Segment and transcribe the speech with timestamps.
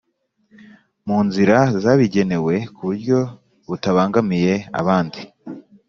[1.07, 3.19] mu nzira zabigenewe kuburyo
[3.67, 5.21] butabangamiye abandi